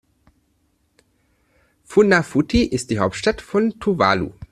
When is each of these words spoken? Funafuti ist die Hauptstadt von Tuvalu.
Funafuti 1.83 2.63
ist 2.63 2.89
die 2.89 2.97
Hauptstadt 2.97 3.39
von 3.39 3.79
Tuvalu. 3.79 4.31